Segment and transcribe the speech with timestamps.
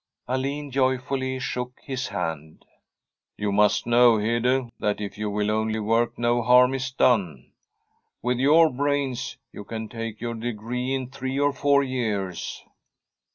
[0.27, 2.65] Alin joyfully shook his hand.
[2.99, 7.51] * You must know, Hede, that if you will only work no harm is done.
[8.23, 12.63] With your brains, you can take your degree in three or four years.'